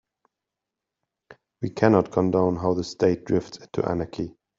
[1.61, 4.35] We cannot condone how the state drifts into anarchy.